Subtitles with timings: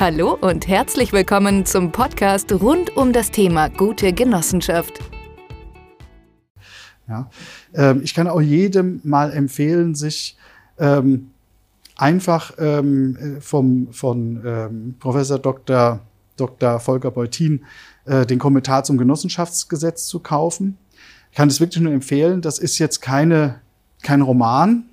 [0.00, 4.98] Hallo und herzlich willkommen zum Podcast rund um das Thema gute Genossenschaft.
[7.06, 7.28] Ja,
[7.74, 10.38] ähm, ich kann auch jedem mal empfehlen, sich
[10.78, 11.32] ähm,
[11.96, 16.00] einfach ähm, vom, von ähm, Professor Dr.
[16.38, 16.80] Dr.
[16.80, 17.66] Volker Beutin
[18.06, 20.78] äh, den Kommentar zum Genossenschaftsgesetz zu kaufen.
[21.30, 22.40] Ich kann es wirklich nur empfehlen.
[22.40, 23.60] Das ist jetzt keine,
[24.00, 24.84] kein Roman,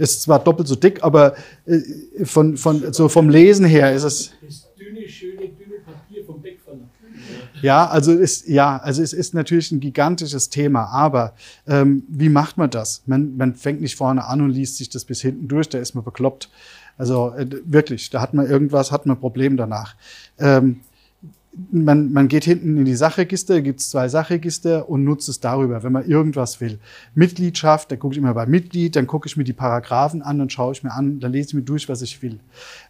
[0.00, 1.34] ist zwar doppelt so dick, aber
[1.66, 4.32] äh, von, von, so vom Lesen her ist es.
[4.42, 6.88] Das dünne, schöne, dünne Papier vom Beckverlag.
[7.60, 11.34] Ja, also ist, ja, also es ist natürlich ein gigantisches Thema, aber
[11.66, 13.02] ähm, wie macht man das?
[13.04, 15.94] Man, man fängt nicht vorne an und liest sich das bis hinten durch, da ist
[15.94, 16.48] man bekloppt.
[16.96, 19.96] Also äh, wirklich, da hat man irgendwas, hat man ein Problem danach.
[20.38, 20.80] Ähm,
[21.52, 25.82] man, man geht hinten in die Sachregister, gibt es zwei Sachregister und nutzt es darüber,
[25.82, 26.78] wenn man irgendwas will.
[27.14, 30.48] Mitgliedschaft, da gucke ich immer bei Mitglied, dann gucke ich mir die Paragraphen an, dann
[30.48, 32.38] schaue ich mir an, dann lese ich mir durch, was ich will.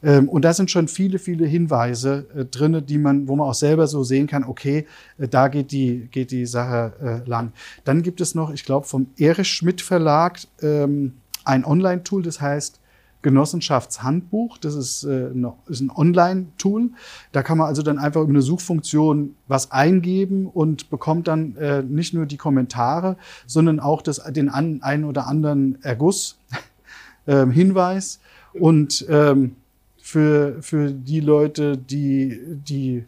[0.03, 3.55] Ähm, und da sind schon viele, viele Hinweise äh, drin, die man, wo man auch
[3.55, 4.87] selber so sehen kann, okay,
[5.19, 7.53] äh, da geht die, geht die Sache äh, lang.
[7.85, 11.15] Dann gibt es noch, ich glaube, vom Erich Schmidt Verlag ähm,
[11.45, 12.81] ein Online-Tool, das heißt
[13.23, 14.59] Genossenschaftshandbuch.
[14.59, 15.31] Das ist, äh,
[15.67, 16.91] ist ein Online-Tool.
[17.33, 21.83] Da kann man also dann einfach über eine Suchfunktion was eingeben und bekommt dann äh,
[21.83, 26.39] nicht nur die Kommentare, sondern auch das, den an, einen oder anderen Erguss,
[27.27, 28.21] äh, Hinweis.
[28.53, 29.57] Und ähm,
[30.01, 33.05] für, für die Leute, die, die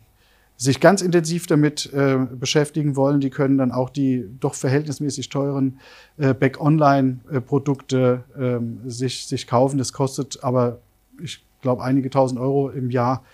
[0.63, 5.81] sich ganz intensiv damit äh, beschäftigen wollen, die können dann auch die doch verhältnismäßig teuren
[6.19, 9.79] äh, Back-Online-Produkte ähm, sich, sich kaufen.
[9.79, 10.79] Das kostet aber,
[11.21, 13.25] ich glaube, einige tausend Euro im Jahr.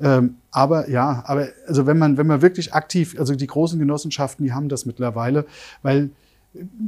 [0.00, 4.46] Ähm, aber ja, aber also wenn man, wenn man wirklich aktiv, also die großen Genossenschaften,
[4.46, 5.44] die haben das mittlerweile,
[5.82, 6.08] weil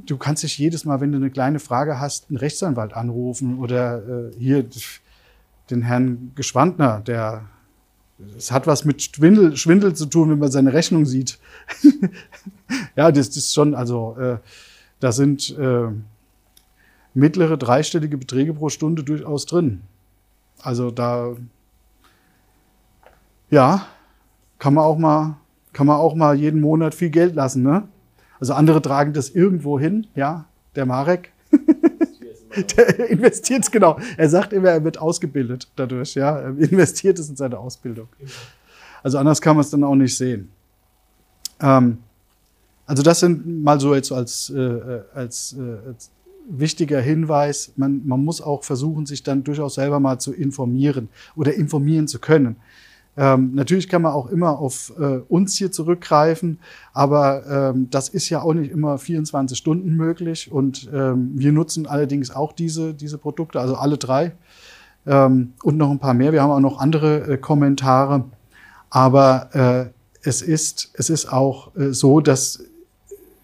[0.07, 3.99] du kannst dich jedes Mal, wenn du eine kleine Frage hast, einen Rechtsanwalt anrufen oder
[3.99, 4.65] äh, hier
[5.69, 7.45] den Herrn Geschwandner, der
[8.37, 11.39] es hat was mit Schwindel, Schwindel zu tun, wenn man seine Rechnung sieht.
[12.97, 14.39] ja, das, das, ist schon, also äh,
[15.01, 15.89] da sind äh,
[17.15, 19.83] mittlere dreistellige Beträge pro Stunde durchaus drin.
[20.63, 21.35] Also da,
[23.51, 23.87] ja,
[24.59, 25.37] kann man auch mal,
[25.73, 27.89] kann man auch mal jeden Monat viel Geld lassen, ne?
[28.39, 31.33] Also andere tragen das irgendwo hin, ja, der Marek.
[32.77, 33.99] Der investiert genau.
[34.17, 36.15] Er sagt immer, er wird ausgebildet dadurch.
[36.15, 38.09] Ja, er investiert es in seine Ausbildung.
[39.03, 40.51] Also anders kann man es dann auch nicht sehen.
[41.61, 41.99] Ähm,
[42.87, 46.11] also das sind mal so jetzt als, äh, als, äh, als
[46.49, 47.73] wichtiger Hinweis.
[47.77, 52.19] Man, man muss auch versuchen, sich dann durchaus selber mal zu informieren oder informieren zu
[52.19, 52.57] können.
[53.17, 56.59] Ähm, natürlich kann man auch immer auf äh, uns hier zurückgreifen,
[56.93, 60.51] aber ähm, das ist ja auch nicht immer 24 Stunden möglich.
[60.51, 64.33] Und ähm, wir nutzen allerdings auch diese, diese Produkte, also alle drei
[65.07, 66.33] ähm, und noch ein paar mehr.
[66.33, 68.25] Wir haben auch noch andere äh, Kommentare.
[68.91, 72.65] Aber äh, es, ist, es ist auch äh, so, dass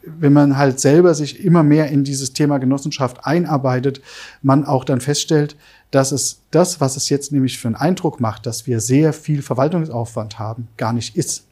[0.06, 4.00] wenn man halt selber sich immer mehr in dieses Thema Genossenschaft einarbeitet,
[4.43, 5.56] man auch dann feststellt,
[5.91, 9.43] dass es das, was es jetzt nämlich für einen Eindruck macht, dass wir sehr viel
[9.43, 11.47] Verwaltungsaufwand haben, gar nicht ist.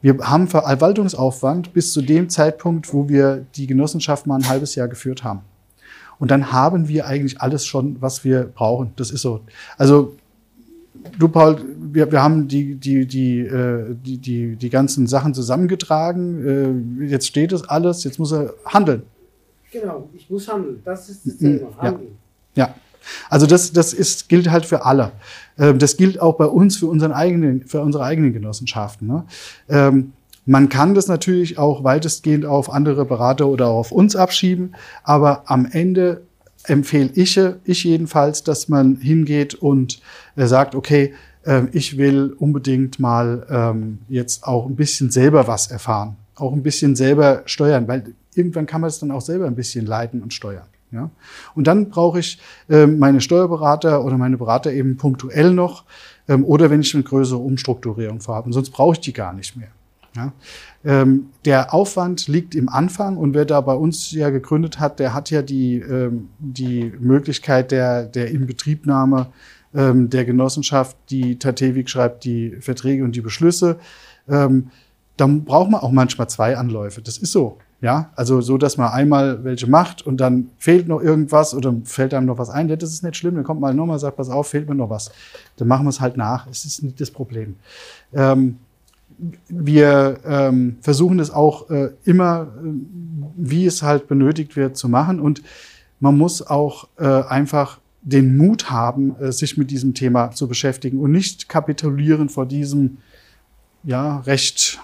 [0.00, 4.88] Wir haben Verwaltungsaufwand bis zu dem Zeitpunkt, wo wir die Genossenschaft mal ein halbes Jahr
[4.88, 5.42] geführt haben.
[6.18, 8.92] Und dann haben wir eigentlich alles schon, was wir brauchen.
[8.96, 9.40] Das ist so.
[9.76, 10.16] Also
[11.18, 11.58] du, Paul,
[11.92, 17.00] wir, wir haben die, die, die, äh, die, die, die ganzen Sachen zusammengetragen.
[17.00, 19.02] Äh, jetzt steht es alles, jetzt muss er handeln.
[19.70, 20.80] Genau, ich muss handeln.
[20.84, 21.68] Das ist das Thema.
[21.78, 22.16] Handeln.
[22.54, 22.66] Ja.
[22.66, 22.74] ja.
[23.28, 25.12] Also das, das ist, gilt halt für alle.
[25.58, 29.08] Ähm, das gilt auch bei uns, für, unseren eigenen, für unsere eigenen Genossenschaften.
[29.08, 29.24] Ne?
[29.68, 30.12] Ähm,
[30.44, 34.74] man kann das natürlich auch weitestgehend auf andere Berater oder auf uns abschieben,
[35.04, 36.22] aber am Ende
[36.64, 40.00] empfehle ich, ich jedenfalls, dass man hingeht und
[40.36, 41.14] äh, sagt, okay,
[41.44, 46.62] äh, ich will unbedingt mal ähm, jetzt auch ein bisschen selber was erfahren, auch ein
[46.62, 50.32] bisschen selber steuern, weil irgendwann kann man es dann auch selber ein bisschen leiten und
[50.32, 50.66] steuern.
[50.90, 51.10] Ja?
[51.54, 55.84] Und dann brauche ich äh, meine Steuerberater oder meine Berater eben punktuell noch
[56.28, 58.52] ähm, oder wenn ich eine größere Umstrukturierung vorhabe.
[58.52, 59.68] sonst brauche ich die gar nicht mehr.
[60.14, 60.32] Ja?
[60.84, 65.14] Ähm, der Aufwand liegt im Anfang und wer da bei uns ja gegründet hat, der
[65.14, 69.28] hat ja die, ähm, die Möglichkeit der, der Inbetriebnahme
[69.74, 73.78] ähm, der Genossenschaft, die Tatewig schreibt die Verträge und die Beschlüsse.
[74.28, 74.70] Ähm,
[75.16, 77.02] dann braucht man auch manchmal zwei Anläufe.
[77.02, 77.58] Das ist so.
[77.80, 82.14] Ja, also so, dass man einmal welche macht und dann fehlt noch irgendwas oder fällt
[82.14, 82.68] einem noch was ein.
[82.68, 83.34] Ja, das ist nicht schlimm.
[83.34, 85.10] Dann kommt mal nochmal, sagt, pass auf, fehlt mir noch was.
[85.56, 86.46] Dann machen wir es halt nach.
[86.46, 87.56] Es ist nicht das Problem.
[88.14, 88.58] Ähm,
[89.48, 92.68] wir ähm, versuchen es auch äh, immer, äh,
[93.36, 95.20] wie es halt benötigt wird, zu machen.
[95.20, 95.42] Und
[96.00, 100.98] man muss auch äh, einfach den Mut haben, äh, sich mit diesem Thema zu beschäftigen
[100.98, 102.98] und nicht kapitulieren vor diesem
[103.84, 104.80] ja, recht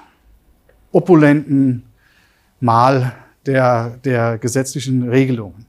[0.92, 1.84] opulenten
[2.60, 3.14] Mal
[3.46, 5.66] der, der gesetzlichen Regelungen.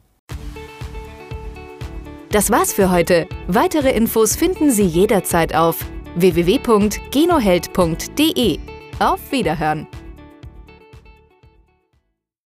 [2.32, 3.28] Das war's für heute.
[3.48, 5.84] Weitere Infos finden Sie jederzeit auf
[6.16, 8.60] www.genoheld.de.
[9.00, 9.88] Auf Wiederhören!